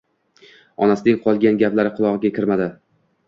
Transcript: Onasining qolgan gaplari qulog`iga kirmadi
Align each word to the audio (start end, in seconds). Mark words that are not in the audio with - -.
Onasining 0.85 1.19
qolgan 1.27 1.61
gaplari 1.63 1.93
qulog`iga 1.99 2.33
kirmadi 2.39 2.71